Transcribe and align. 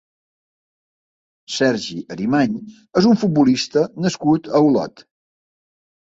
Sergi 1.55 1.97
Arimany 2.15 2.55
és 3.01 3.07
un 3.09 3.19
futbolista 3.23 3.83
nascut 4.05 4.49
a 4.49 4.63
Olot. 4.71 5.05